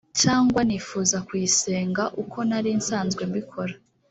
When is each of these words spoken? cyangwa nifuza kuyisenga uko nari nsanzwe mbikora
cyangwa 0.21 0.59
nifuza 0.67 1.17
kuyisenga 1.27 2.03
uko 2.23 2.37
nari 2.49 2.71
nsanzwe 2.79 3.21
mbikora 3.29 3.73